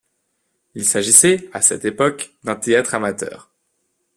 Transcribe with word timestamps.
Il 0.73 0.83
s'agissait, 0.83 1.47
à 1.53 1.61
cette 1.61 1.85
époque 1.85 2.31
d'un 2.43 2.55
théâtre 2.55 2.95
amateur. 2.95 3.51